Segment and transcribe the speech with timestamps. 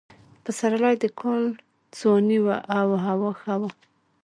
[0.43, 1.43] پسرلی د کال
[1.99, 3.69] ځواني وه او هوا ښه وه.